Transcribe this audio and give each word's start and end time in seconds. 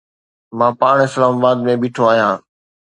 مان 0.57 0.71
پاڻ 0.79 0.95
اسلام 1.07 1.33
آباد 1.39 1.57
۾ 1.67 1.73
بيٺو 1.81 2.01
آهيان 2.11 2.35